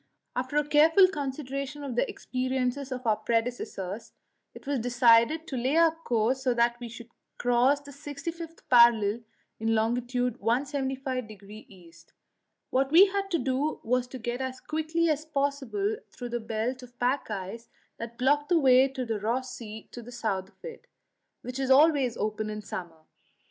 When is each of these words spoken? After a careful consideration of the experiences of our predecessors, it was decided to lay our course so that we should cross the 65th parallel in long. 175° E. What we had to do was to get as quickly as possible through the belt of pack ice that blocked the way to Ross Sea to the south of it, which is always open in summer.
After 0.35 0.57
a 0.57 0.67
careful 0.67 1.07
consideration 1.09 1.83
of 1.83 1.95
the 1.95 2.09
experiences 2.09 2.91
of 2.91 3.05
our 3.05 3.17
predecessors, 3.17 4.13
it 4.55 4.65
was 4.65 4.79
decided 4.79 5.45
to 5.45 5.55
lay 5.55 5.75
our 5.77 5.91
course 5.93 6.41
so 6.41 6.55
that 6.55 6.79
we 6.79 6.89
should 6.89 7.11
cross 7.37 7.81
the 7.81 7.91
65th 7.91 8.61
parallel 8.67 9.19
in 9.59 9.75
long. 9.75 9.95
175° 9.97 11.49
E. 11.69 11.93
What 12.71 12.91
we 12.91 13.05
had 13.09 13.29
to 13.29 13.37
do 13.37 13.79
was 13.83 14.07
to 14.07 14.17
get 14.17 14.41
as 14.41 14.59
quickly 14.59 15.07
as 15.07 15.23
possible 15.25 15.97
through 16.09 16.29
the 16.29 16.39
belt 16.39 16.81
of 16.81 16.97
pack 16.97 17.29
ice 17.29 17.69
that 17.97 18.17
blocked 18.17 18.49
the 18.49 18.57
way 18.57 18.87
to 18.87 19.05
Ross 19.19 19.53
Sea 19.53 19.87
to 19.91 20.01
the 20.01 20.11
south 20.11 20.49
of 20.49 20.65
it, 20.65 20.87
which 21.43 21.59
is 21.59 21.69
always 21.69 22.17
open 22.17 22.49
in 22.49 22.63
summer. 22.63 23.03